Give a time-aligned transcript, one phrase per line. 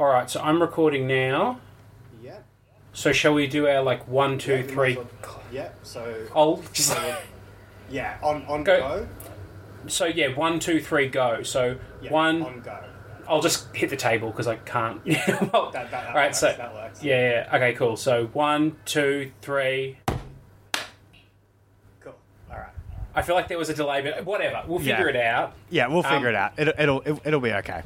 [0.00, 1.60] All right, so I'm recording now.
[2.22, 2.38] Yeah.
[2.94, 4.94] So shall we do our like one, two, Yeah, three?
[4.96, 5.68] might as well- Yeah.
[5.82, 6.26] So.
[6.34, 6.98] I'll just
[7.90, 8.16] Yeah.
[8.22, 8.78] On on Go.
[8.78, 9.08] go.
[9.88, 11.42] so yeah, one, two, three, go.
[11.42, 12.78] So Yeah, one, on go.
[13.28, 15.04] I'll just hit the table because I can't.
[15.52, 17.02] well, That, that, that all right, works, so that works.
[17.04, 17.98] yeah, yeah, okay, cool.
[17.98, 19.98] So one, two, three.
[22.00, 22.14] Cool.
[22.50, 22.68] All right.
[23.14, 24.64] I feel like there was a delay, but whatever.
[24.66, 25.20] We'll figure Yeah.
[25.20, 25.52] it out.
[25.68, 26.52] Yeah, we'll figure Um, it out.
[26.56, 27.82] It'll it'll it- it'll be okay.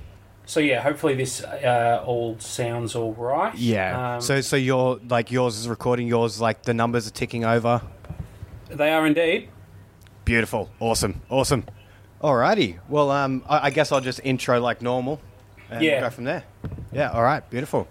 [0.47, 3.55] So yeah, hopefully this uh, all sounds all right.
[3.55, 4.17] Yeah.
[4.17, 6.07] Um, so so your like yours is recording.
[6.07, 7.81] Yours like the numbers are ticking over.
[8.69, 9.49] they are indeed.
[10.25, 10.71] Beautiful.
[10.81, 11.21] Awesome.
[11.29, 11.65] Awesome.
[12.23, 12.79] Alrighty.
[12.89, 15.21] Well, um, I, I guess I'll just intro like normal.
[15.71, 16.01] And Yeah.
[16.01, 16.45] Go from there.
[16.93, 17.11] Yeah.
[17.11, 17.49] All right.
[17.51, 17.89] Beautiful.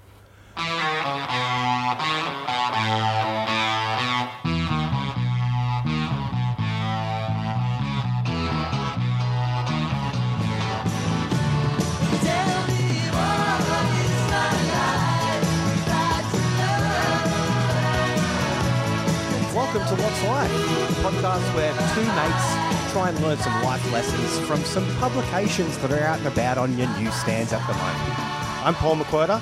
[21.93, 26.27] Two mates try and learn some life lessons from some publications that are out and
[26.27, 28.19] about on your newsstands at the moment.
[28.65, 29.41] I'm Paul McQuarter,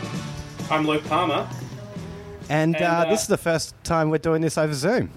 [0.72, 1.47] I'm Luke Palmer.
[2.49, 5.09] and, And, uh, uh, this is the first time we're doing this over Zoom.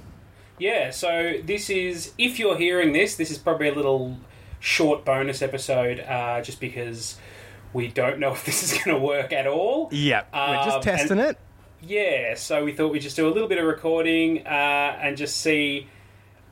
[0.58, 4.16] Yeah, so this is, if you're hearing this, this is probably a little
[4.60, 7.16] short bonus episode uh, just because
[7.72, 9.88] we don't know if this is going to work at all.
[9.92, 11.38] Yeah, we're Um, just testing and- it.
[11.86, 14.50] Yeah, so we thought we'd just do a little bit of recording uh,
[15.02, 15.86] and just see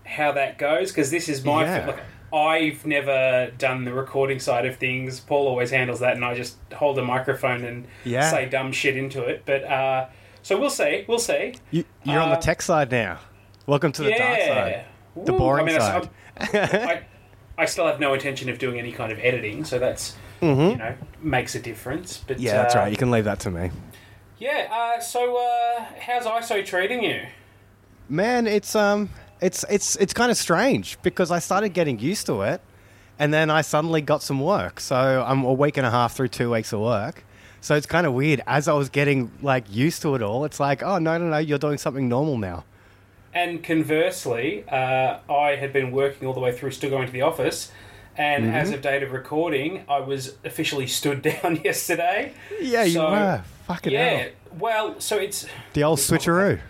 [0.05, 1.65] how that goes because this is my.
[1.65, 1.87] Yeah.
[1.87, 2.01] Like,
[2.33, 5.21] I've never done the recording side of things.
[5.21, 8.31] Paul always handles that, and I just hold a microphone and Yeah.
[8.31, 9.43] say dumb shit into it.
[9.45, 10.07] But uh,
[10.43, 11.05] so we'll see.
[11.07, 11.55] We'll see.
[11.71, 13.19] You, you're on the uh, tech side now.
[13.67, 14.85] Welcome to the dark side.
[15.15, 15.39] The Woo.
[15.39, 16.11] boring I mean, side.
[16.37, 17.03] I,
[17.59, 20.71] I still have no intention of doing any kind of editing, so that's mm-hmm.
[20.71, 22.25] you know makes a difference.
[22.27, 22.91] But yeah, that's uh, right.
[22.91, 23.71] You can leave that to me.
[24.39, 24.69] Yeah.
[24.71, 27.21] Uh, so uh, how's ISO treating you?
[28.09, 29.11] Man, it's um,
[29.43, 32.61] it's it's it's kind of strange because I started getting used to it,
[33.19, 34.81] and then I suddenly got some work.
[34.81, 37.25] So I'm a week and a half through two weeks of work.
[37.61, 38.41] So it's kind of weird.
[38.47, 41.39] As I was getting like used to it all, it's like, oh no, no, no,
[41.39, 42.65] you're doing something normal now.
[43.35, 47.23] And conversely, uh, I had been working all the way through, still going to the
[47.23, 47.71] office.
[48.15, 48.55] And Mm-hmm.
[48.55, 52.35] as of date of recording, I was officially stood down yesterday.
[52.61, 53.43] Yeah, you So, were.
[53.69, 54.09] Fucking Yeah.
[54.17, 54.29] hell.
[54.59, 56.61] Well, so it's The old switcheroo.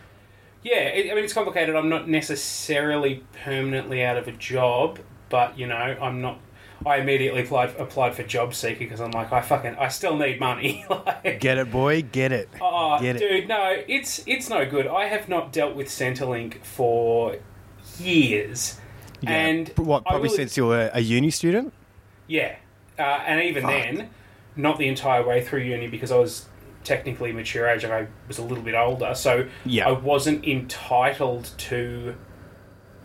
[0.65, 1.75] Yeah, it, I mean it's complicated.
[1.75, 6.39] I'm not necessarily permanently out of a job, but you know, I'm not.
[6.84, 10.41] I immediately applied applied for job seeker because I'm like, I fucking, I still need
[10.41, 10.84] money.
[10.91, 12.03] like, Get it, boy.
[12.03, 12.49] Get it.
[12.61, 13.19] oh, Get it.
[13.21, 14.87] dude, no, it's it's no good.
[14.89, 17.37] I have not dealt with Centrelink for
[17.99, 18.81] years,
[19.21, 19.31] Yeah.
[19.31, 20.05] and what?
[20.05, 21.73] Probably will- since you were a uni student.
[22.27, 22.56] yeah,
[22.99, 23.71] uh, and even Fuck.
[23.73, 24.11] then,
[24.56, 26.47] not the entire way through uni because I was
[26.84, 27.84] technically mature age.
[27.84, 29.88] I was a little bit older, so Yeah.
[29.88, 32.15] I wasn't entitled to.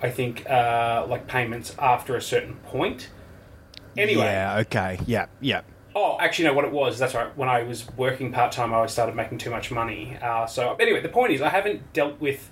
[0.01, 3.09] I think uh, like payments after a certain point.
[3.97, 4.59] Anyway, Yeah.
[4.59, 4.99] Okay.
[5.05, 5.25] Yeah.
[5.41, 5.61] Yeah.
[5.95, 6.53] Oh, actually, no.
[6.53, 7.35] What it was, that's right.
[7.35, 10.15] When I was working part time, I started making too much money.
[10.21, 12.51] Uh, so anyway, the point is, I haven't dealt with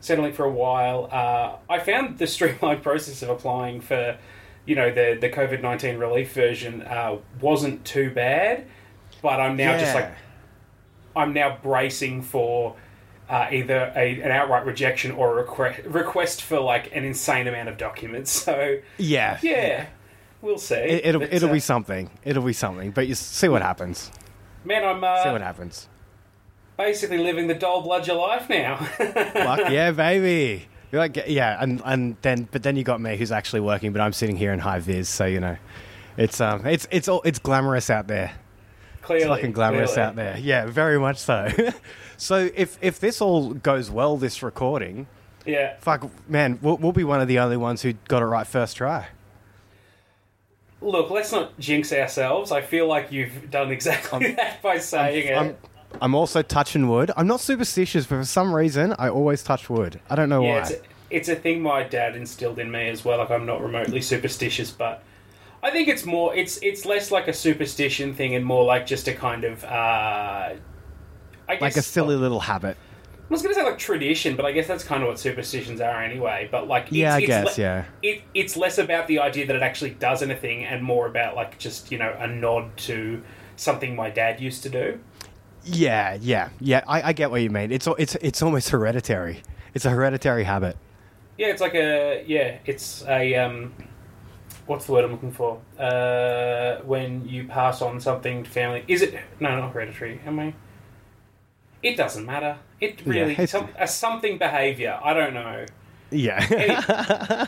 [0.00, 1.08] Centrelink for a while.
[1.12, 4.16] Uh, I found the streamlined process of applying for,
[4.64, 8.66] you know, the the COVID nineteen relief version uh, wasn't too bad,
[9.20, 10.10] but I'm now just like
[11.18, 12.76] I'm now bracing for.
[13.30, 17.68] Uh, either a, an outright rejection or a request, request for like an insane amount
[17.68, 18.30] of documents.
[18.46, 19.38] So Yeah.
[19.42, 19.88] yeah,
[20.40, 20.76] we'll see.
[20.76, 22.08] It, it'll But, it'll uh, be something.
[22.24, 22.90] It'll be something.
[22.90, 24.10] But you see what happens.
[24.64, 24.82] man.
[24.82, 25.90] I'm uh, See what happens.
[26.78, 28.76] basically living the dull bludger life now.
[28.96, 30.66] Fuck yeah, baby.
[30.90, 34.00] You're like, yeah, and and then but then you got me who's actually working, but
[34.00, 35.58] I'm sitting here in high vis, so you know,
[36.16, 38.32] it's um, it's it's all it's glamorous out there.
[39.08, 40.08] Clearly, It's fucking glamorous clearly.
[40.08, 40.38] out there.
[40.38, 41.48] Yeah, very much so.
[42.16, 45.06] so if if this all goes well, this recording,
[45.46, 48.46] Yeah, fuck, man, we'll, we'll be one of the only ones who got it right
[48.46, 49.08] first try.
[50.80, 52.52] look, let's not jinx ourselves.
[52.52, 55.36] I feel like you've done exactly that by saying it.
[55.36, 55.56] I'm,
[56.00, 57.10] I'm also touching wood.
[57.16, 60.00] I'm not superstitious, but for some reason, I always touch wood.
[60.10, 60.58] I don't know yeah, why.
[60.60, 60.80] it's a,
[61.10, 63.18] it's a thing my dad instilled in me as well.
[63.18, 65.02] Like I'm not remotely superstitious, but
[65.62, 66.34] I think it's more.
[66.34, 69.64] It's it's less like a superstition thing and more like just a kind of.
[69.64, 70.54] Uh,
[71.48, 72.76] I guess, like a silly little habit.
[73.30, 75.80] I was going to say like tradition, but I guess that's kind of what superstitions
[75.80, 76.48] are anyway.
[76.50, 77.84] But like, it's, Yeah, I it's guess, le- yeah.
[78.02, 81.58] It, it's less about the idea that it actually does anything, and more about like
[81.58, 83.22] just you know a nod to
[83.56, 85.00] something my dad used to do.
[85.64, 86.82] Yeah, yeah, yeah.
[86.86, 87.72] I, I get what you mean.
[87.72, 89.42] It's it's it's almost hereditary.
[89.74, 90.76] It's a hereditary habit.
[91.36, 93.74] Yeah, it's like a yeah, it's a um,
[94.68, 95.60] what's the word I'm looking for?
[95.78, 100.20] Uh, when you pass on something to family, is it no, not hereditary?
[100.24, 100.54] Am I?
[101.82, 102.58] It doesn't matter.
[102.80, 104.98] It really it's- some, a something behavior.
[105.02, 105.64] I don't know.
[106.10, 107.46] Yeah.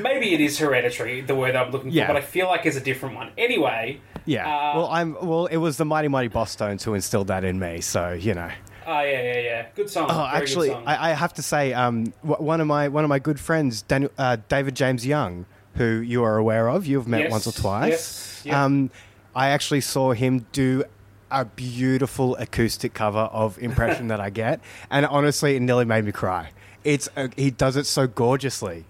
[0.00, 2.06] Maybe it is hereditary, the word I'm looking Yeah.
[2.06, 3.30] for, but I feel like it's a different one.
[3.36, 4.46] Anyway, yeah.
[4.46, 5.14] Uh, well, I'm.
[5.26, 7.80] Well, it was the Mighty Mighty Bosstones who instilled that in me.
[7.82, 8.50] So you know.
[8.86, 10.06] oh yeah, yeah, yeah, good song.
[10.08, 10.84] Oh, Very actually, song.
[10.86, 13.82] I, I have to say, um, w- one of my one of my good friends,
[13.82, 15.44] Daniel, uh, David James Young,
[15.74, 17.90] who you are aware of, you've met Yes, once or twice.
[17.90, 18.64] yes, yeah.
[18.64, 18.90] Um,
[19.34, 20.84] I actually saw him do
[21.30, 24.60] a beautiful acoustic cover of "Impression That I Get,"
[24.90, 26.50] and honestly, it nearly made me cry.
[26.84, 28.84] It's uh, he does it so gorgeously.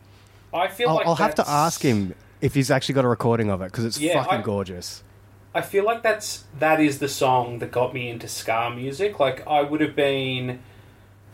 [0.52, 3.48] I feel I'll, like I'll have to ask him if he's actually got a recording
[3.50, 5.02] of it because it's Yeah, fucking I- gorgeous.
[5.54, 9.20] I feel like that's that is the song that got me into ska music.
[9.20, 10.60] Like I would have been,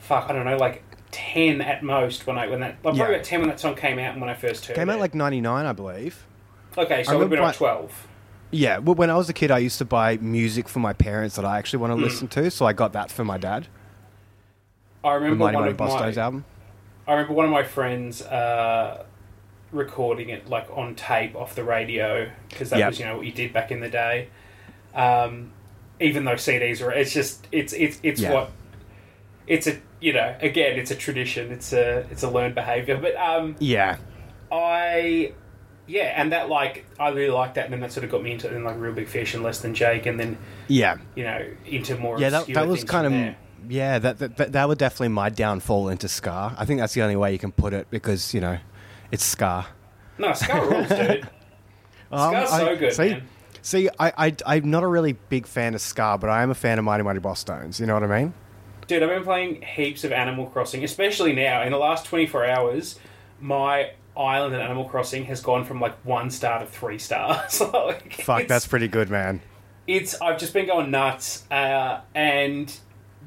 [0.01, 2.81] fuck, I don't know, like ten at most when I when that Yeah.
[2.83, 4.93] probably about ten when that song came out and when I first heard Came it.
[4.95, 6.27] out like '99, I believe.
[6.77, 8.07] okay, so I would have been like twelve.
[8.51, 11.37] Yeah, well, when I was a kid, I used to buy music for my parents
[11.37, 12.03] that I actually want to Hmm.
[12.05, 13.67] listen to, so I got that for my dad.
[15.05, 16.45] I remember one of Boss my, album.
[17.07, 19.05] I remember one of my friends uh,
[19.71, 22.89] recording it like on tape off the radio because that Yep.
[22.89, 24.29] was you know what you did back in the day.
[24.95, 25.53] Um,
[26.01, 28.33] even though CDs are, it's just it's it's it's Yeah.
[28.33, 28.51] what
[29.49, 33.17] it's a you know again it's a tradition it's a it's a learned behavior but
[33.17, 33.97] um Yeah,
[34.53, 35.33] I
[35.87, 38.33] yeah and that like I really liked that and then that sort of got me
[38.33, 41.45] into and like Reel Big Fish and less than Jake and then yeah, you know
[41.67, 42.31] into more yeah.
[42.31, 43.37] That, that was kind of there.
[43.69, 43.99] yeah.
[43.99, 47.17] That, that that that were definitely my downfall into ska I think that's the only
[47.17, 48.59] way you can put it because you know,
[49.11, 49.67] it's ska
[50.19, 51.29] no ska rules dude
[52.11, 53.23] Um, Ska's I- so good see, man
[53.61, 56.55] See, I, I, I'm not a really big fan of ska but I am a
[56.55, 57.79] fan of Mighty Mighty Bosstones.
[57.81, 58.33] You know what I mean?
[58.89, 61.63] Dude, I've been playing heaps of Animal Crossing, especially now.
[61.63, 62.99] In the last 24 hours,
[63.39, 67.61] my island in Animal Crossing has gone from like one star to three stars.
[67.75, 69.43] like, Fuck, that's pretty good, man.
[69.87, 72.75] It's I've just been going nuts, uh, and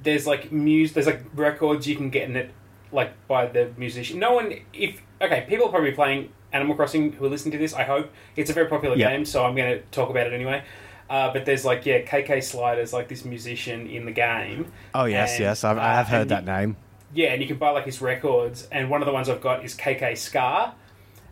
[0.02, 2.52] there's like music, there's like records you can get in it,
[2.92, 4.18] like by the musician.
[4.18, 7.76] No one, if okay, people are probably playing Animal Crossing who are listening to this.
[7.76, 9.10] I hope it's a very popular Yep.
[9.10, 10.64] game, so I'm going to talk about it anyway.
[11.12, 14.72] Uh, but there's like yeah, KK Slider's like this musician in the game.
[14.96, 16.78] Oh yes, And, yes, I've, I uh, have heard that you- name.
[17.14, 19.66] Yeah, and you can buy like his records, and one of the ones I've got
[19.66, 20.74] is KK Ska,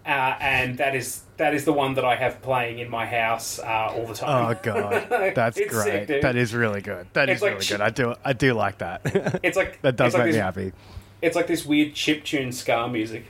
[0.06, 0.10] uh,
[0.42, 3.94] and that is that is the one that I have playing in my house uh,
[3.96, 4.58] all the time.
[4.58, 6.08] Oh god, that's great.
[6.10, 7.08] sick, that is really good.
[7.14, 7.80] That is It's like really good.
[7.80, 9.40] I do, I do like that.
[9.44, 10.74] It's like that does it's like make this, me happy.
[11.22, 13.28] It's like this weird chip tune Ska music.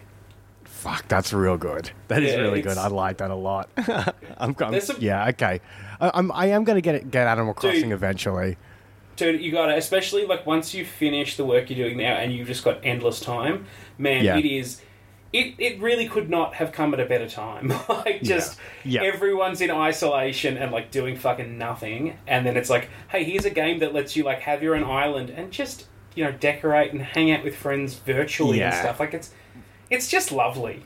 [0.79, 1.91] Fuck, that's real good.
[2.07, 2.77] That is Yeah, really good.
[2.77, 3.69] I like that a lot.
[4.37, 5.59] I'm, I'm some- yeah, okay.
[5.99, 7.91] I, I'm, I am going to get it, get Animal Crossing Dude.
[7.91, 8.57] eventually.
[9.17, 12.47] Dude, you gotta, especially like once you finish the work you're doing now and you've
[12.47, 13.65] just got endless time,
[13.97, 14.37] man, Yeah.
[14.37, 14.81] it is.
[15.33, 17.67] It, it really could not have come at a better time.
[17.89, 19.03] like, just Yeah.
[19.03, 22.17] everyone's in isolation and like doing fucking nothing.
[22.25, 24.85] And then it's like, hey, here's a game that lets you like have your own
[24.85, 28.99] island and just, you know, decorate and hang out with friends virtually and stuff.
[29.01, 29.31] Like, it's
[29.89, 30.83] it's just lovely.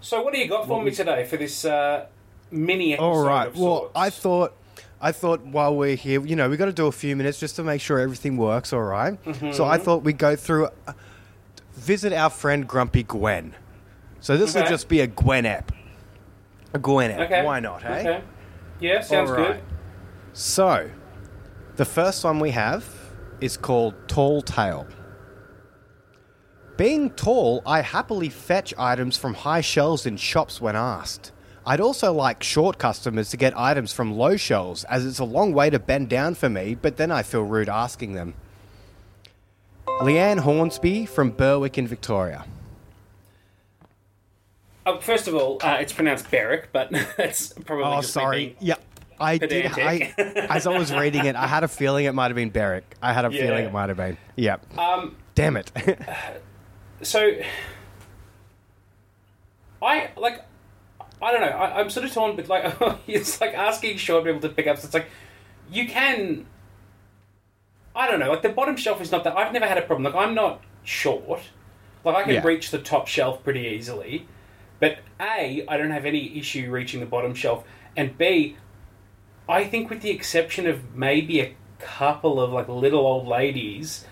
[0.00, 2.06] So, what do you got for me today for this uh,
[2.50, 3.04] mini episode?
[3.06, 3.46] All right.
[3.48, 3.90] of Well.
[3.94, 4.54] I thought,
[5.00, 7.56] I thought while we're here, you know, we got to do a few minutes just
[7.56, 8.72] to make sure everything works.
[8.72, 9.18] All right?
[9.24, 9.62] So Mm-hmm.
[9.62, 10.92] I thought we'd go through, uh,
[11.72, 13.54] visit our friend Grumpy Gwen.
[14.20, 15.72] So this will just be a Gwen app.
[16.72, 17.20] A Gwen app.
[17.20, 17.44] Okay.
[17.44, 17.82] Why not?
[17.82, 18.00] Hey.
[18.00, 18.22] Okay.
[18.80, 19.60] Yeah, sounds good.
[20.32, 20.90] So,
[21.76, 22.84] the first one we have
[23.40, 24.86] is called Tall Tale.
[26.76, 31.30] Being tall, I happily fetch items from high shelves in shops when asked.
[31.66, 35.52] I'd also like short customers to get items from low shelves, as it's a long
[35.52, 38.34] way to bend down for me, but then I feel rude asking them.
[39.86, 42.44] Leanne Hornsby from Berwick in Victoria.
[44.84, 47.84] Oh, first of all, uh, it's pronounced Berwick, but that's probably.
[47.84, 48.56] Oh, sorry.
[48.60, 48.74] Yeah,
[49.18, 49.66] I did.
[49.78, 50.12] I,
[50.50, 52.96] as I was reading it, I had a feeling it might have been Berwick.
[53.00, 53.42] I had a Yeah.
[53.46, 54.18] feeling it might have been.
[54.36, 54.56] Yeah.
[54.76, 55.70] Um, Damn it.
[57.04, 57.32] So,
[59.82, 60.44] I like.
[61.22, 61.46] I don't know.
[61.48, 62.74] I, I'm sort of torn, but like,
[63.06, 64.78] it's like asking short people to pick up.
[64.78, 65.06] So it's like,
[65.70, 66.46] you can.
[67.96, 68.30] I don't know.
[68.30, 69.36] Like the bottom shelf is not that.
[69.36, 70.04] I've never had a problem.
[70.12, 71.40] Like I'm not short.
[72.04, 72.46] Like I can Yeah.
[72.46, 74.26] reach the top shelf pretty easily.
[74.80, 77.64] But A, I don't have any issue reaching the bottom shelf,
[77.96, 78.56] and B,
[79.48, 84.04] I think with the exception of maybe a couple of like little old ladies,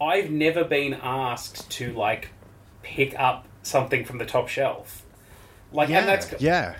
[0.00, 2.28] I've never been asked to like
[2.82, 5.02] pick up something from the top shelf.
[5.72, 6.76] Like, and that's yeah.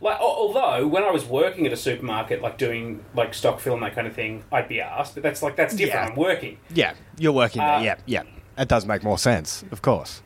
[0.00, 3.82] like, although when I was working at a supermarket, like doing like stock fill and
[3.82, 5.14] that kind of thing, I'd be asked.
[5.14, 6.06] But that's like that's different.
[6.06, 6.10] Yeah.
[6.12, 6.58] I'm working.
[6.74, 6.94] Yeah.
[7.18, 7.84] You're working Uh, there.
[7.84, 7.94] Yeah.
[8.06, 8.22] Yeah.
[8.56, 10.22] That does make more sense, of course.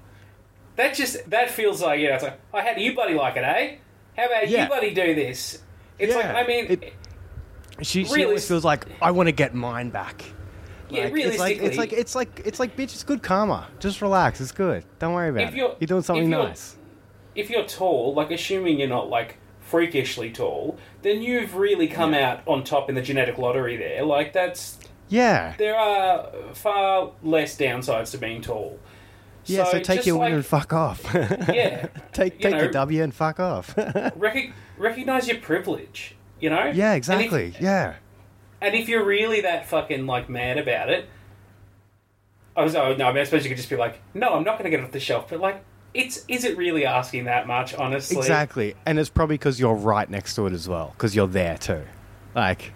[0.76, 3.36] that just that feels like you know, it's like, oh, how do you buddy like
[3.36, 3.76] it, eh?
[4.16, 4.64] How about Yeah.
[4.64, 5.62] you buddy do this?
[5.98, 6.92] It's like I mean, It-
[7.82, 10.24] She, she always feels like I want to get mine back.
[10.90, 12.84] Yeah, Like, it's like it's like it's like it's like bitch.
[12.94, 13.68] It's good karma.
[13.80, 14.40] Just relax.
[14.40, 14.84] It's good.
[14.98, 15.56] Don't worry about If it.
[15.56, 16.76] you're- You're doing something if you're- nice.
[17.34, 22.42] if you're tall, like assuming you're not like freakishly tall, then you've really come out
[22.46, 24.04] on top in the genetic lottery there.
[24.04, 25.54] Like that's Yeah.
[25.58, 28.78] there are far less downsides to being tall.
[29.46, 29.64] Yeah.
[29.64, 31.02] So, take your like, win and fuck off.
[31.14, 33.74] Yeah, take take know- your W and fuck off.
[34.16, 36.14] rec- recognize your privilege.
[36.40, 36.64] You know?
[36.74, 36.92] yeah.
[36.92, 37.54] And if- Exactly.
[37.60, 37.94] yeah.
[38.60, 41.08] And if you're really that fucking like mad about it,
[42.56, 44.44] I was oh no, I mean I suppose you could just be like, no, I'm
[44.44, 45.28] not going to get it off the shelf.
[45.28, 47.74] But like, it's is it really asking that much?
[47.74, 48.74] Honestly, Exactly.
[48.86, 51.82] And it's probably because you're right next to it as well, because you're there too.
[52.34, 52.72] Like,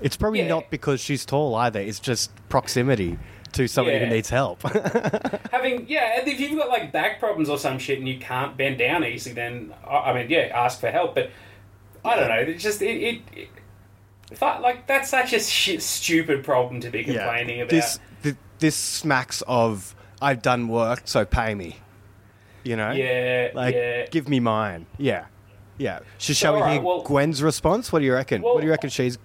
[0.00, 0.48] it's probably Yeah.
[0.48, 1.80] not because she's tall either.
[1.80, 3.18] It's just proximity
[3.52, 4.04] to somebody Yeah.
[4.06, 4.62] who needs help.
[5.52, 8.56] Having yeah, and if you've got like back problems or some shit and you can't
[8.58, 11.14] bend down easily, then I I mean yeah, ask for help.
[11.14, 11.30] But
[12.04, 12.34] I don't know.
[12.52, 12.96] It's just it.
[13.02, 13.48] it, it
[14.40, 17.70] I- like that's such a shit, stupid problem to be complaining about.
[17.70, 21.76] This th- this smacks of I've done work, so pay me.
[22.64, 22.90] You know?
[22.90, 24.06] yeah, Like, yeah.
[24.08, 24.84] give me mine.
[24.98, 25.26] Yeah.
[25.78, 26.00] Yeah.
[26.18, 27.92] So shall we alright, hear well- Gwen's response?
[27.92, 28.42] What do you reckon?
[28.42, 29.16] Well- what do you reckon she's.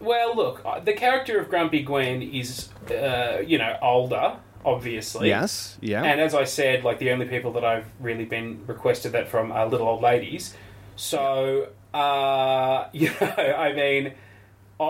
[0.00, 5.28] Well, look, uh, the character of Grumpy Gwen is, uh, you know, older, obviously.
[5.28, 5.78] Yes.
[5.80, 6.02] Yeah.
[6.02, 9.52] And as I said, like the only people that I've really been requested that from
[9.52, 10.56] are little old ladies.
[10.96, 14.14] So, uh, you know, I mean,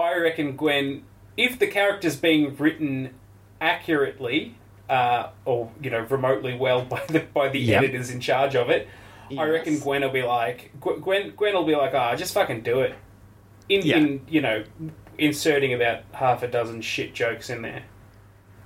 [0.01, 1.05] I reckon Gwen,
[1.37, 3.15] if the character's being written
[3.61, 4.55] accurately,
[4.89, 7.83] uh, or you know, remotely well by the by the Yep.
[7.83, 8.89] editors in charge of it,
[9.39, 12.63] I reckon Gwen will be like, Gw- Gwen, Gwen will be like, ah, just fucking
[12.63, 12.95] do it.
[13.69, 13.97] In, Yeah.
[13.99, 14.65] in you know,
[15.19, 17.85] inserting about half a dozen shit jokes in there.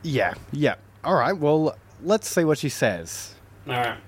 [0.02, 0.35] yeah.
[0.52, 0.75] Yeah.
[1.04, 1.37] All right.
[1.37, 3.35] Well, let's see what she says.
[3.68, 3.99] All right.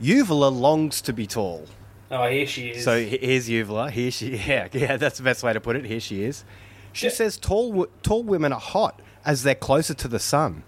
[0.00, 1.66] Uvula longs to be tall.
[2.12, 2.84] Oh, here she is.
[2.84, 3.90] So here's Uvula.
[3.90, 5.84] Here she, yeah, yeah, that's the best way to put it.
[5.86, 6.44] Here she is.
[6.92, 7.12] She Yeah.
[7.12, 10.62] says tall, tall women are hot as they're closer to the sun.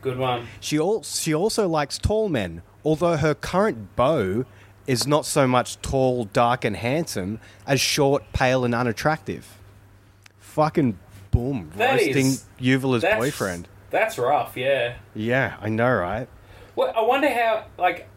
[0.00, 0.46] Good one.
[0.60, 4.44] She, al- she also likes tall men, although her current beau
[4.86, 9.58] is not so much tall, dark, and handsome as short, pale, and unattractive.
[10.38, 10.98] Fucking
[11.30, 11.70] boom.
[11.76, 12.44] That roasting is-
[13.02, 13.68] That's, boyfriend.
[13.90, 14.96] That's rough, yeah.
[15.14, 16.28] Yeah, I know, right?
[16.76, 18.08] Well, I wonder how, like,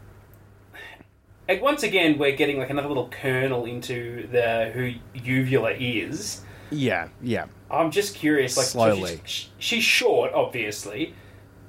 [1.47, 6.41] like once again, we're getting like another little kernel into the who Uvula is.
[6.69, 7.45] Yeah, yeah.
[7.71, 9.21] I'm just curious, like, so Slowly.
[9.23, 11.13] she's, she's short, obviously,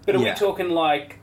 [0.06, 0.32] but are Yeah.
[0.34, 1.18] we talking like,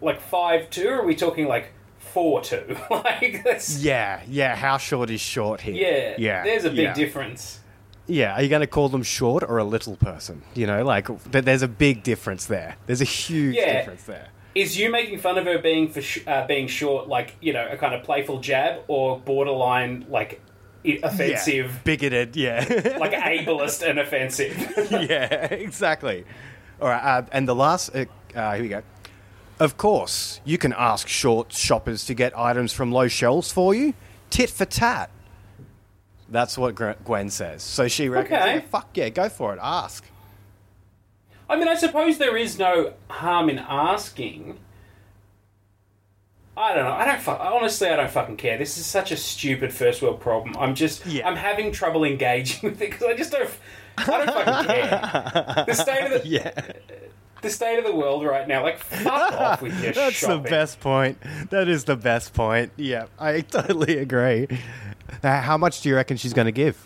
[0.00, 2.76] like five two, or are we talking like four two?
[2.90, 4.56] like that's Yeah, yeah.
[4.56, 5.74] How short is short here?
[5.74, 6.44] yeah, yeah.
[6.44, 6.94] There's a big yeah.
[6.94, 7.60] difference.
[8.06, 10.40] Yeah, are you going to call them short or a little person?
[10.54, 12.76] You know, like th- there's a big difference there.
[12.86, 13.80] There's a huge Yeah.
[13.80, 14.28] difference there.
[14.54, 17.66] Is you making fun of her being for sh- uh, being short, like you know,
[17.70, 20.40] a kind of playful jab, or borderline like
[20.84, 22.36] i- offensive, Yeah, bigoted.
[22.36, 24.56] Yeah, like ableist and offensive?
[24.90, 26.24] yeah, exactly.
[26.80, 27.94] All right, uh, and the last.
[27.94, 28.82] Uh, uh, here we go.
[29.60, 33.94] Of course, you can ask short shoppers to get items from low shelves for you.
[34.30, 35.10] Tit for tat.
[36.30, 36.74] That's what
[37.04, 37.62] Gwen says.
[37.62, 38.54] So she reckons, Okay.
[38.56, 39.58] yeah, fuck yeah, go for it.
[39.62, 40.04] Ask.
[41.48, 44.58] I mean, I suppose there is no harm in asking.
[46.56, 46.92] I don't know.
[46.92, 47.20] I don't.
[47.20, 48.58] Fu- honestly, I don't fucking care.
[48.58, 50.56] This is such a stupid first world problem.
[50.58, 51.06] I'm just.
[51.06, 51.26] Yeah.
[51.28, 53.48] I'm having trouble engaging with it because I just don't.
[53.96, 55.64] I don't fucking care.
[55.66, 56.50] The state of the Yeah.
[57.42, 58.62] the state of the world right now.
[58.64, 60.42] Like, fuck off with your That's shopping.
[60.42, 61.18] the best point.
[61.50, 62.72] That is the best point.
[62.76, 64.48] Yeah, I totally agree.
[65.22, 66.76] Now, how much do you reckon she's going to give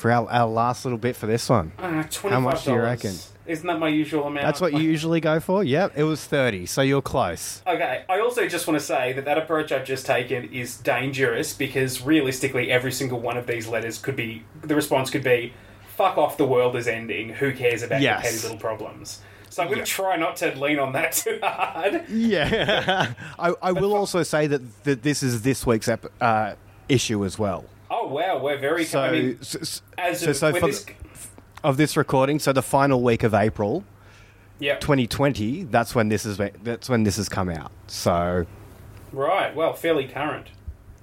[0.00, 1.72] for our, our last little bit for this one?
[1.78, 3.14] Uh, How much do you reckon?
[3.46, 4.46] Isn't that my usual amount?
[4.46, 5.64] That's what you usually go for?
[5.64, 7.62] Yep, it was 30, so you're close.
[7.66, 11.52] Okay, I also just want to say that that approach I've just taken is dangerous
[11.52, 15.52] because realistically, every single one of these letters could be the response could be,
[15.96, 17.30] "Fuck off, the world is ending.
[17.30, 18.22] Who cares about Yes.
[18.22, 21.40] your petty little problems?" So I'm going to try not to lean on that too
[21.42, 22.08] hard.
[22.08, 23.12] Yeah.
[23.38, 26.54] I, I will also say that, that this is this week's ep- uh,
[26.88, 27.64] issue as well.
[27.90, 28.84] Oh wow, we're very.
[28.84, 30.92] So, I mean, s- s- as so, of, so this, the-
[31.64, 33.84] of this recording, so the final week of April
[34.60, 37.72] yeah, 2020, that's when this is that's when this has come out.
[37.88, 38.46] So
[39.12, 39.54] right.
[39.54, 40.48] Well, fairly current.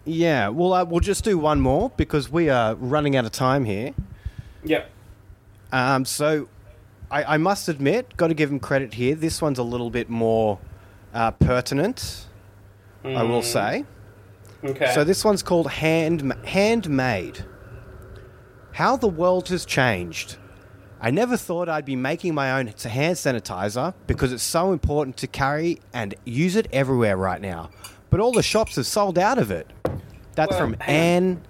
[0.06, 3.65] yeah, well uh, we'll just do one more because we are running out of time
[3.65, 3.94] here.
[4.63, 4.89] Yep.
[5.74, 6.48] Um, so
[7.12, 9.15] I, I must admit, got to give him credit here.
[9.15, 10.60] This one's a little bit more
[11.13, 12.25] uh, pertinent,
[13.03, 13.86] I will Mm, say.
[14.64, 14.92] Okay.
[14.94, 17.46] So this one's called Hand Handmade.
[18.74, 20.38] How the world has changed.
[21.00, 25.28] I never thought I'd be making my own hand sanitizer because it's so important to
[25.28, 27.70] carry and use it everywhere right now.
[28.10, 29.72] But all the shops have sold out of it.
[30.36, 31.44] That's Well, from Anne.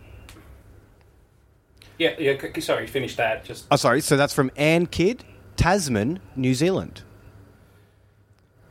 [1.97, 2.37] Yeah, yeah.
[2.59, 3.45] Sorry, finish that.
[3.45, 4.01] Just Oh, sorry.
[4.01, 5.23] So that's from Anne Kidd,
[5.55, 7.03] Tasman, New Zealand.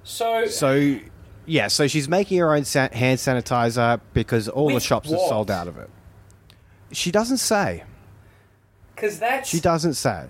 [0.04, 0.46] so.
[0.46, 0.98] So,
[1.46, 5.28] yeah, so she's making her own sa- hand sanitizer because all the With shops what?
[5.28, 5.88] sold out of it.
[6.92, 7.84] She doesn't say.
[8.94, 9.48] Because that's.
[9.48, 10.26] She doesn't say.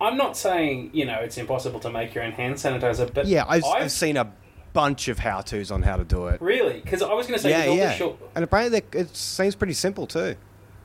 [0.00, 3.44] I'm not saying you know it's impossible to make your own hand sanitizer, but Yeah,
[3.48, 4.30] I've, I've seen a
[4.72, 6.40] bunch of how tos on how to do it.
[6.42, 7.86] really because I was going to say Yeah, with all yeah.
[7.90, 10.34] the short, And apparently they- it seems pretty simple too.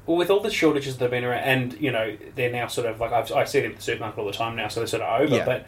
[0.06, 2.86] well, with all the shortages that have been around, and you know they're now sort
[2.88, 4.88] of like I've, I see them at the supermarket all the time now, so they're
[4.88, 5.36] sort of over.
[5.38, 5.46] Yeah.
[5.46, 5.66] But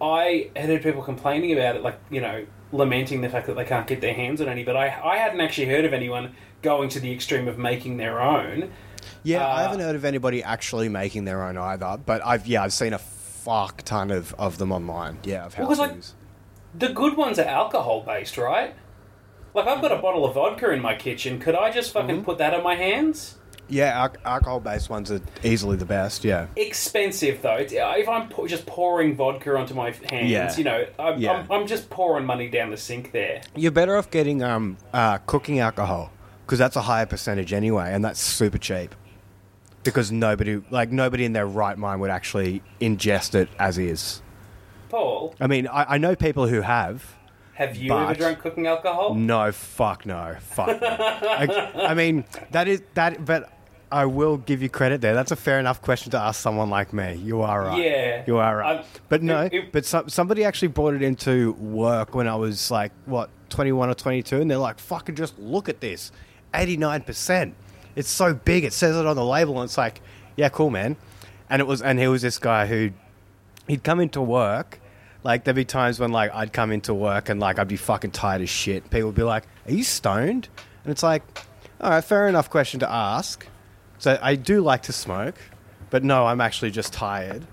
[0.00, 3.64] I had heard people complaining about it, like you know, lamenting the fact that they
[3.64, 4.64] can't get their hands on any.
[4.64, 8.20] But I I hadn't actually heard of anyone going to the extreme of making their
[8.20, 8.70] own.
[9.22, 12.62] Yeah, I Uh, haven't heard of anybody actually making their own either, but I've yeah,
[12.62, 15.18] I've seen a fuck ton of, of them online.
[15.24, 15.96] Yeah, of how Well, like.
[16.74, 18.74] The good ones are alcohol based, right?
[19.54, 21.38] Like I've got a bottle of vodka in my kitchen.
[21.40, 22.24] Could I just fucking Mm-hmm.
[22.24, 23.37] put that on my hands?
[23.68, 26.24] Yeah, al- alcohol-based ones are easily the best.
[26.24, 27.56] Yeah, expensive though.
[27.56, 30.56] It's, if I'm just pouring vodka onto my hands, Yeah.
[30.56, 31.32] you know, I'm, Yeah.
[31.32, 33.42] I'm, I'm just pouring money down the sink there.
[33.54, 36.10] you're better off getting um uh, cooking alcohol
[36.46, 38.94] because that's a higher percentage anyway, and that's super cheap.
[39.84, 44.22] Because nobody, like nobody in their right mind, would actually ingest it as is.
[44.88, 47.14] Paul, I mean, I, I know people who have.
[47.54, 49.14] have you ever drunk cooking alcohol?
[49.14, 50.80] No, fuck no, fuck.
[50.80, 50.86] no.
[50.90, 53.50] I, I mean, that is that, but
[53.90, 55.14] I will give you credit there.
[55.14, 57.14] That's a fair enough question to ask someone like me.
[57.14, 57.82] You are right.
[57.82, 58.22] Yeah.
[58.26, 58.76] you are right.
[58.76, 62.34] I'm- but no, it- it- but some, somebody actually brought it into work when I
[62.36, 65.80] was like what twenty one or twenty two, and they're like, "Fucking just look at
[65.80, 66.12] this,
[66.54, 67.54] eighty nine percent.
[67.96, 68.64] It's so big.
[68.64, 70.00] It says it on the label, and it's like,
[70.36, 70.96] yeah, cool, man."
[71.50, 72.90] And it was, and he was this guy who
[73.66, 74.80] he'd come into work.
[75.24, 78.10] Like there'd be times when like I'd come into work and like I'd be fucking
[78.10, 78.90] tired as shit.
[78.90, 80.48] People would be like, "Are you stoned?"
[80.84, 81.22] And it's like,
[81.80, 83.46] all right, fair enough question to ask.
[83.98, 85.34] So I do like to smoke,
[85.90, 87.46] but no, I'm actually just tired.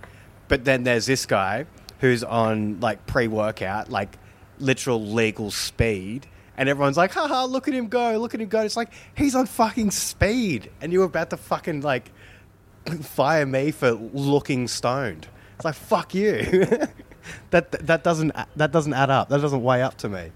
[0.48, 1.66] But then there's this guy
[2.00, 4.18] who's on like pre-workout, like
[4.60, 8.18] literal legal speed, and everyone's like, "Haha, look at him go!
[8.18, 11.82] Look at him go!" It's like he's on fucking speed, and you're about to fucking
[11.82, 12.12] like
[13.02, 15.28] fire me for looking stoned.
[15.56, 16.44] It's like fuck you.
[17.50, 19.30] that that doesn't that doesn't add up.
[19.30, 20.32] That doesn't weigh up to me.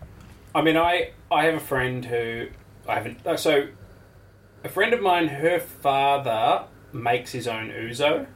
[0.56, 2.48] I mean, I I have a friend who
[2.88, 3.20] I haven't.
[3.26, 3.68] oh, So,
[4.64, 8.28] a friend of mine, her father makes his own ouzo.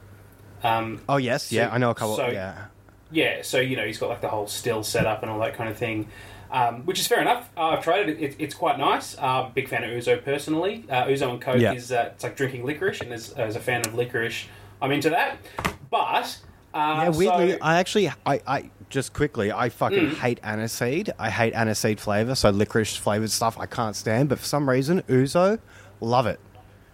[0.62, 2.16] Um, Oh yes, yeah, I know a couple.
[2.16, 2.66] so- yeah,
[3.10, 5.68] yeah, so you know he's got like the whole still setup and all that kind
[5.68, 6.08] of thing,
[6.50, 7.50] um, which is fair enough.
[7.56, 9.16] Uh, I've tried it; it it's quite nice.
[9.18, 10.84] Uh, big fan of ouzo personally.
[10.88, 11.72] Uh, ouzo and coke Yeah.
[11.74, 14.46] is uh, it's like drinking licorice, and as, as a fan of licorice,
[14.80, 15.36] I'm into that.
[15.90, 16.38] But
[16.72, 17.08] uh, yeah.
[17.10, 20.14] Weirdly, so- I actually, I, I just quickly, I fucking Mm.
[20.16, 21.10] hate aniseed.
[21.18, 24.28] I hate aniseed flavor, so licorice flavored stuff I can't stand.
[24.30, 25.58] But for some reason, ouzo,
[26.00, 26.40] love it.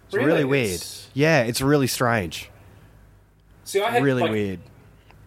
[0.05, 0.43] It's really, Really?
[0.45, 0.65] weird.
[0.71, 2.49] It's- Yeah, it's really strange.
[3.63, 4.59] see, I had really like, weird.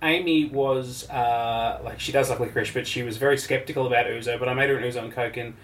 [0.02, 4.38] Amy was uh, like she does like licorice, but she was very skeptical about ouzo.
[4.38, 5.54] But I made her an ouzo and coke, and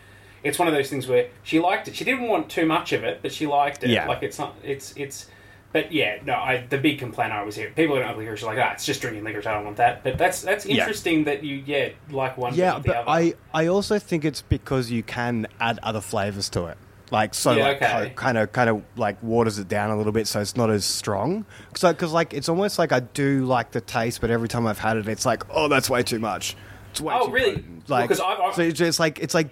[0.43, 1.95] it's one of those things where she liked it.
[1.97, 3.91] She didn't want too much of it, but she liked it.
[3.91, 4.07] Yeah.
[4.09, 4.55] Like it's not.
[4.63, 5.27] It's it's.
[5.73, 6.35] But yeah, no.
[6.35, 8.73] I the big complaint I always hear people who don't like licorice are like, ah,
[8.73, 9.45] it's just drinking licorice.
[9.47, 10.03] I don't want that.
[10.03, 10.77] But that's that's Yeah.
[10.79, 12.55] interesting that you yeah like one.
[12.55, 13.11] Yeah, but, the but other.
[13.11, 16.79] I, I also think it's because you can add other flavors to it.
[17.11, 18.13] Like so, Yeah, like okay.
[18.15, 20.85] kind of kind of like waters it down a little bit, so it's not as
[20.85, 21.45] strong.
[21.75, 24.79] So, because like it's almost like I do like the taste, but every time I've
[24.79, 26.57] had it, it's like, oh, that's way too much.
[26.93, 27.51] It's way Oh, too really?
[27.57, 27.89] potent.
[27.89, 29.49] Well, Like, 'cause I've- I've- so it's like it's like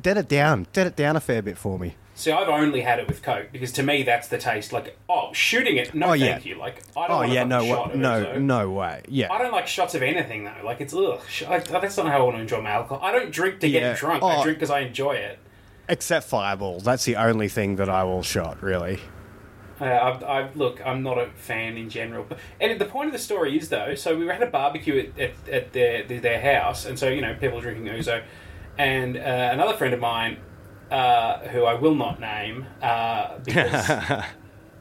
[0.00, 1.94] dead it down, dead it down a fair bit for me.
[2.14, 4.72] See, I've only had it with Coke because to me that's the taste.
[4.74, 6.32] Like, oh, shooting it, no, Oh, yeah.
[6.34, 6.56] thank you.
[6.58, 8.40] Like, I don't Oh yeah, no, shot no, ouzo.
[8.42, 9.00] no way.
[9.08, 10.52] Yeah, I don't like shots of anything though.
[10.64, 11.20] Like it's ugh.
[11.28, 13.00] sh- I, that's not how I want to enjoy my alcohol.
[13.02, 13.80] I don't drink to Yeah.
[13.80, 14.22] get drunk.
[14.24, 14.42] I Oh.
[14.42, 15.38] drink because I enjoy it.
[15.90, 16.84] Except fireballs.
[16.84, 18.62] That's the only thing that I will shot.
[18.62, 19.00] Really.
[19.80, 20.84] Uh, I, I look.
[20.86, 22.24] I'm not a fan in general.
[22.28, 23.94] But and the point of the story is though.
[23.94, 27.34] So we had a barbecue at, at, at their their house, and so you know
[27.34, 28.22] people drinking ouzo,
[28.78, 29.20] and uh,
[29.52, 30.38] another friend of mine,
[30.90, 34.22] uh, who I will not name uh, because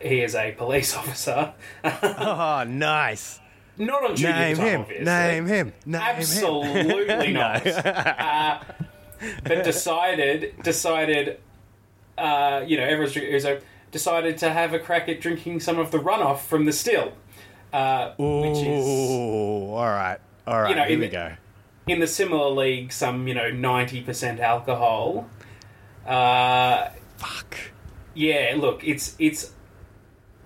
[0.01, 1.53] he is a police officer.
[1.83, 3.39] oh, nice.
[3.77, 4.81] not on duty Name time, him.
[4.81, 5.05] obviously.
[5.05, 5.73] Name him.
[5.85, 6.01] Name him.
[6.01, 8.65] Absolutely not.
[9.43, 11.39] But decided, decided,
[12.17, 15.97] uh, you know, everyone's drinking decided to have a crack at drinking some of the
[15.97, 17.11] runoff from the still,
[17.73, 20.69] uh, which is Ooh, all right, all right.
[20.69, 21.31] You know, here in we the- go.
[21.87, 25.27] in the similar league some, you know, ninety percent alcohol.
[26.05, 27.57] Uh, Fuck.
[28.13, 29.53] yeah, look, it's it's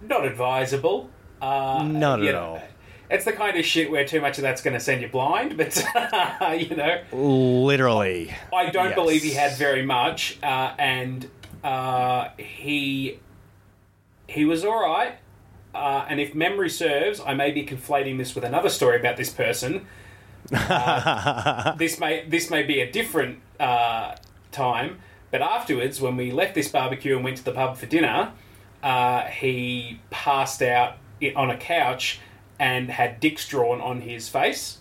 [0.02, 1.10] not advisable.
[1.42, 2.62] Uh, Not at know, all.
[3.14, 5.56] It's the kind of shit where too much of that's going to send you blind,
[5.56, 5.76] but
[6.60, 8.34] you know, Literally.
[8.52, 8.96] I don't Yes.
[8.96, 11.30] believe he had very much, uh, and
[11.64, 13.20] uh, he
[14.28, 15.14] he was all right.
[15.76, 19.32] Uh, and if memory serves, I may be conflating this with another story about this
[19.32, 19.86] person.
[20.52, 24.16] Uh, this may this may be a different uh,
[24.52, 24.98] time,
[25.30, 28.32] but afterwards, when we left this barbecue and went to the pub for dinner,
[28.82, 30.98] uh, he passed out
[31.36, 32.20] on a couch
[32.60, 34.78] and had dicks drawn on his face.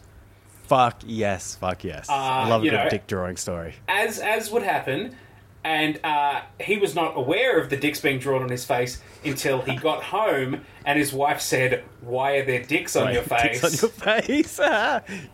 [0.64, 2.08] Fuck yes, fuck yes.
[2.08, 3.74] I love a good know- dick drawing story.
[3.88, 5.16] as as would happen,
[5.64, 9.60] and uh, he was not aware of the dicks being drawn on his face until
[9.60, 13.82] he got home, and his wife said, "Why are there dicks on your face?" Dicks
[14.02, 14.60] on your face.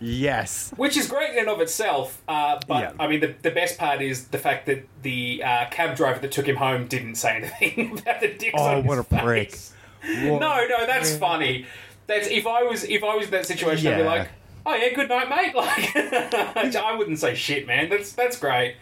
[0.01, 0.73] yes.
[0.77, 2.93] Which is great in and of itself, uh, but Yeah.
[2.99, 6.33] I mean, the, the best part is the fact that the uh, cab driver that
[6.33, 9.51] took him home didn't say anything about the dicks Oh, on what his a prick.
[9.53, 9.73] face.
[10.05, 11.67] No, no, that's funny.
[12.09, 14.07] That's if I was if I was in that situation, I'd be Yeah.
[14.09, 14.29] like,
[14.67, 15.95] "Oh yeah, good night, mate." Like,
[16.77, 17.89] I wouldn't say shit, man.
[17.89, 18.75] That's that's great.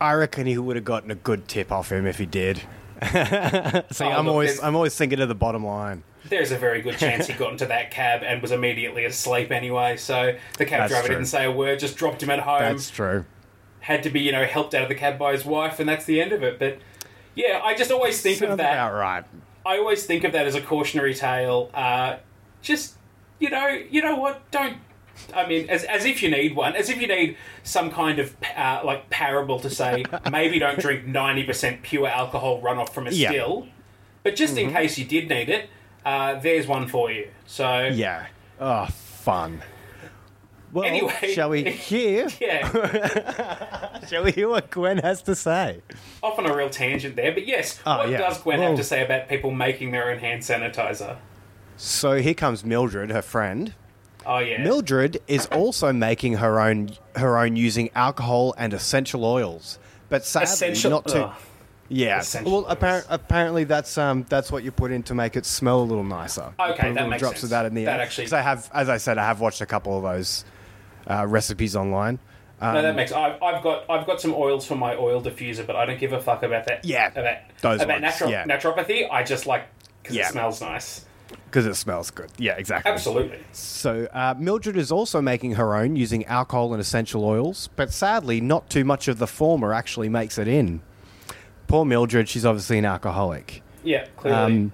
[0.00, 2.58] I reckon he would have gotten a good tip off him if he did.
[3.02, 3.14] See,
[4.04, 6.02] Oh, I'm look, always there's- I'm always thinking of the bottom line.
[6.28, 9.96] There's a very good chance he got into that cab and was immediately asleep anyway.
[9.96, 11.14] So the cab That's driver true.
[11.16, 12.58] didn't say a word, just dropped him at home.
[12.58, 13.24] That's true.
[13.78, 16.04] Had to be, you know, helped out of the cab by his wife, and that's
[16.04, 16.58] the end of it.
[16.58, 16.78] But
[17.36, 18.72] yeah, I just always think Sounds of that.
[18.72, 19.24] about right.
[19.64, 21.70] I always think of that as a cautionary tale.
[21.72, 22.16] Uh,
[22.66, 22.94] just
[23.38, 24.50] you know, you know what?
[24.50, 24.78] Don't.
[25.34, 28.36] I mean, as, as if you need one, as if you need some kind of
[28.56, 33.10] uh, like parable to say maybe don't drink ninety percent pure alcohol runoff from a
[33.10, 33.28] Yeah.
[33.28, 33.34] Mm-hmm.
[33.34, 33.66] still,
[34.24, 35.70] but just in case you did need it,
[36.04, 37.28] uh, there's one for you.
[37.46, 38.26] So Yeah.
[38.60, 39.62] Oh, fun.
[40.72, 41.32] Well, Anyway.
[41.32, 42.28] shall we hear?
[42.40, 45.80] yeah, shall we hear what Gwen has to say?
[46.22, 48.18] off on a real tangent there, but yes, Oh, what yeah.
[48.18, 51.16] does Gwen Well- have to say about people making their own hand sanitizer?
[51.76, 53.74] So here comes Mildred, her friend.
[54.24, 59.78] Oh yeah, Mildred is also making her own her own using alcohol and essential oils,
[60.08, 60.90] but sadly essential.
[60.90, 61.24] not to.
[61.26, 61.34] Ugh.
[61.88, 62.18] Yeah.
[62.18, 65.80] Essential Well, appar- apparently that's um that's what you put in to make it smell
[65.80, 66.52] a little nicer.
[66.58, 67.44] Okay, that makes drops sense.
[67.44, 68.02] of that in the That air.
[68.06, 70.44] actually- I have, as I said, I have watched a couple of those
[71.08, 72.18] uh, recipes online.
[72.60, 73.12] Um, No, that makes.
[73.12, 76.12] I've, I've got I've got some oils for my oil diffuser, but I don't give
[76.12, 76.84] a fuck about that.
[76.84, 78.44] Yeah, about those about ones, naturo- yeah.
[78.44, 79.08] naturopathy.
[79.08, 79.68] I just like
[80.02, 80.26] because Yeah.
[80.26, 81.04] it smells nice.
[81.46, 82.30] Because it smells good.
[82.38, 82.90] Yeah, exactly.
[82.90, 83.38] Absolutely.
[83.52, 88.40] So uh, Mildred is also making her own using alcohol and essential oils, but sadly,
[88.40, 90.82] not too much of the former actually makes it in.
[91.66, 93.62] Poor Mildred, she's obviously an alcoholic.
[93.82, 94.38] Yeah, clearly.
[94.38, 94.72] Um,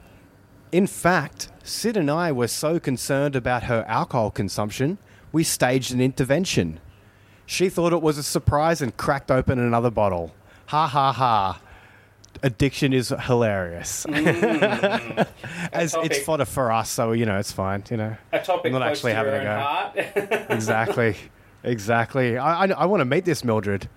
[0.73, 4.99] in fact, Sid and I were so concerned about her alcohol consumption,
[5.31, 6.81] we staged an intervention.
[7.47, 10.35] She thought it was a surprise and cracked open another bottle.
[10.67, 11.61] Ha ha ha.
[12.45, 14.05] Addiction is hilarious.
[14.09, 15.27] Mm.
[15.73, 17.85] As it's fodder for us, so you know it's fine.
[17.91, 20.47] You know, a topic I'm not actually to having a go.
[20.55, 21.17] exactly,
[21.63, 22.37] exactly.
[22.39, 23.89] I I, I want to meet this Mildred.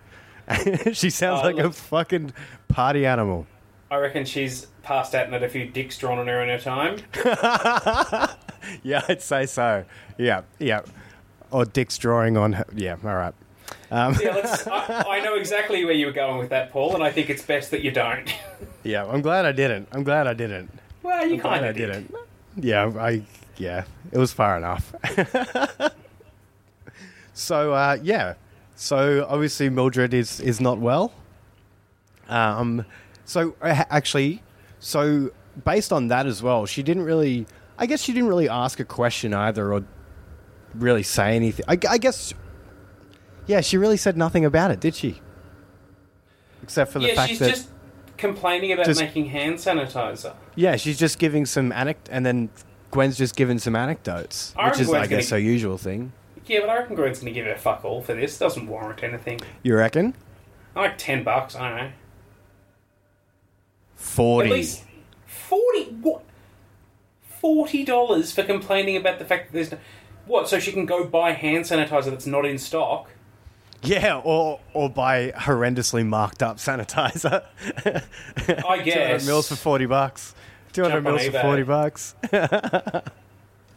[0.93, 2.33] she sounds Oh, like a fucking
[2.67, 3.47] party animal.
[3.89, 6.59] I reckon she's passed out and had a few dicks drawn on her in her
[6.59, 6.97] time.
[8.83, 9.85] Yeah, I'd say so.
[10.17, 10.81] Yeah, yeah.
[11.51, 12.53] Or Dick's drawing on.
[12.53, 12.65] Her.
[12.75, 13.33] Yeah, all right.
[13.91, 17.03] Um, Yeah, let's, I, I know exactly where you were going with that, Paul, and
[17.03, 18.33] I think it's best that you don't.
[18.83, 19.87] yeah, I'm glad I didn't.
[19.91, 20.71] I'm glad I didn't.
[21.03, 21.87] well, you kind of did.
[21.87, 22.15] didn't.
[22.57, 23.23] Yeah, I.
[23.57, 24.93] Yeah, it was far enough.
[27.33, 28.33] so uh, yeah,
[28.75, 31.13] so obviously Mildred is is not well.
[32.27, 32.85] Um,
[33.23, 34.41] so uh, actually,
[34.79, 35.31] so
[35.63, 37.45] based on that as well, she didn't really.
[37.77, 39.83] I guess she didn't really ask a question either, or
[40.73, 41.65] really say anything.
[41.67, 42.33] I, I guess.
[43.47, 45.21] Yeah, she really said nothing about it, did she?
[46.63, 47.69] Except for the fact that Yeah, fact she's that just
[48.17, 50.33] complaining about Just- making hand sanitizer.
[50.55, 52.49] yeah, she's just giving some anec, and then
[52.91, 56.11] Gwen's just giving some anecdotes, I which is, I Gwen's guess, gonna- her usual thing.
[56.47, 58.37] Yeah, but I reckon Gwen's to give her a fuck all for this.
[58.37, 59.41] Doesn't warrant anything.
[59.63, 60.13] You reckon?
[60.75, 61.55] Like ten bucks.
[61.55, 61.91] I don't know.
[63.95, 64.49] Forty.
[64.49, 64.83] At least
[65.25, 65.85] forty.
[66.01, 66.23] What?
[67.21, 69.77] Forty dollars for complaining about the fact that there's no.
[70.25, 70.47] What?
[70.49, 73.09] So she can go buy hand sanitizer that's not in stock.
[73.83, 77.43] Yeah, or or buy horrendously marked up sanitizer.
[78.67, 79.23] I guess.
[79.23, 80.33] 200 mils for forty bucks.
[80.73, 82.15] Two hundred Jump mils for forty bucks.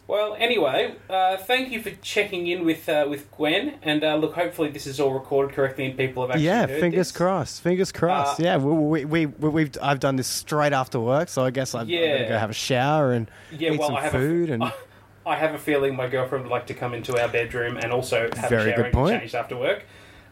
[0.09, 4.35] Well, anyway, uh, thank you for checking in with uh, with Gwen, and uh, look,
[4.35, 7.13] hopefully this is all recorded correctly and people have actually yeah, fingers this.
[7.13, 7.61] crossed.
[7.61, 8.41] Fingers crossed.
[8.41, 11.75] Uh, yeah, we, we, we, have I've done this straight after work, so I guess
[11.75, 14.73] I'm, I'm gonna go have a shower and Yeah, eat well, some food a, and.
[15.29, 18.29] I have a feeling my girlfriend would like to come into our bedroom and also
[18.37, 19.13] have Very a shower good and point.
[19.15, 19.85] get changed after work.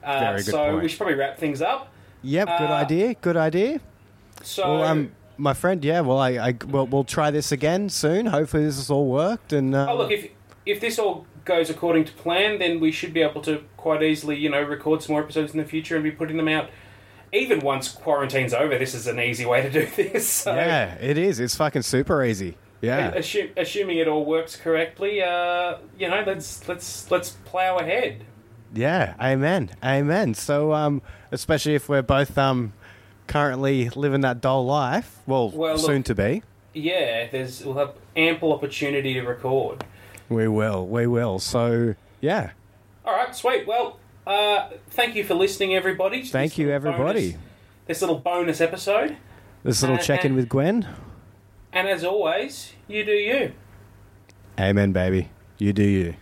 [0.02, 0.82] Uh, Very good so point.
[0.82, 1.92] we should probably wrap things up.
[2.22, 3.14] Yep, good uh, idea.
[3.14, 3.80] Good idea.
[4.42, 6.00] So Well, um, my friend, yeah.
[6.00, 8.26] Well, I, I we'll, we'll try this again soon.
[8.26, 9.52] Hopefully, this has all worked.
[9.52, 10.30] And uh, Oh, look, if
[10.64, 14.36] if this all goes according to plan, then we should be able to quite easily,
[14.36, 16.70] you know, record some more episodes in the future and be putting them out.
[17.32, 20.28] Even once quarantine's over, this is an easy way to do this.
[20.28, 21.38] So, yeah, it is.
[21.40, 22.56] It's fucking super easy.
[22.82, 28.24] Yeah, assu- assuming it all works correctly, uh, you know, let's let's let's plow ahead.
[28.74, 29.14] yeah.
[29.20, 30.34] Amen, amen.
[30.34, 31.00] So, um,
[31.32, 32.72] especially if we're both um
[33.26, 36.42] currently living that dull life, well, Well, look- soon to be.
[36.74, 39.84] Yeah, there's we'll have ample opportunity to record.
[40.28, 41.38] We will, we will.
[41.38, 42.50] So, yeah.
[43.04, 43.66] All right, sweet.
[43.66, 46.22] Well, uh, thank you for listening, everybody.
[46.22, 47.30] Thank you, everybody.
[47.32, 47.42] bonus-
[47.86, 49.16] this little bonus episode,
[49.64, 50.86] This little Uh, check in with Gwen.
[51.76, 53.52] And as always, you do you.
[54.58, 55.28] Amen, baby.
[55.58, 56.14] You do you.